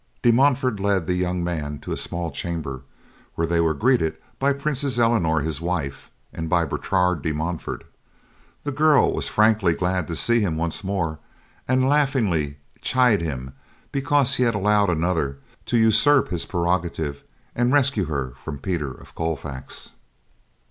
De 0.23 0.31
Montfort 0.31 0.79
led 0.79 1.05
the 1.05 1.13
young 1.13 1.43
man 1.43 1.77
to 1.77 1.91
a 1.91 1.95
small 1.95 2.31
chamber 2.31 2.81
where 3.35 3.45
they 3.45 3.61
were 3.61 3.75
greeted 3.75 4.17
by 4.39 4.51
Princess 4.51 4.97
Eleanor, 4.97 5.41
his 5.41 5.61
wife, 5.61 6.09
and 6.33 6.49
by 6.49 6.65
Bertrade 6.65 7.21
de 7.21 7.31
Montfort. 7.31 7.83
The 8.63 8.71
girl 8.71 9.13
was 9.13 9.27
frankly 9.27 9.75
glad 9.75 10.07
to 10.07 10.15
see 10.15 10.39
him 10.39 10.57
once 10.57 10.83
more 10.83 11.19
and 11.67 11.87
laughingly 11.87 12.57
chide 12.81 13.21
him 13.21 13.53
because 13.91 14.37
he 14.37 14.41
had 14.41 14.55
allowed 14.55 14.89
another 14.89 15.37
to 15.67 15.77
usurp 15.77 16.29
his 16.29 16.47
prerogative 16.47 17.23
and 17.55 17.71
rescue 17.71 18.05
her 18.05 18.33
from 18.43 18.57
Peter 18.57 18.91
of 18.91 19.13
Colfax. 19.13 19.91